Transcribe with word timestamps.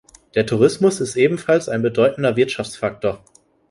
Der 0.33 0.47
Tourismus 0.47 0.99
ist 0.99 1.15
ebenfalls 1.15 1.69
ein 1.69 1.83
bedeutender 1.83 2.35
Wirtschaftsfaktor. 2.35 3.23